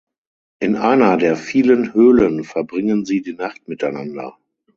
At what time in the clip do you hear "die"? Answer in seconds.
3.21-3.33